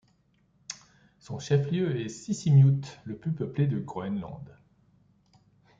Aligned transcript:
Son 1.19 1.37
chef-lieu 1.37 1.95
est 2.01 2.09
Sisimiut, 2.09 2.81
la 3.05 3.13
plus 3.13 3.31
peuplée 3.33 3.67
du 3.67 3.81
Groenland. 3.81 4.49